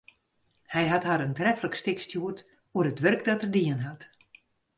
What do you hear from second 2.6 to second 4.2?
oer it wurk dat er dien hat.